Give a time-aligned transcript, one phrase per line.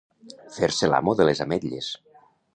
[0.55, 1.93] Fer-se l'amo de les ametlles.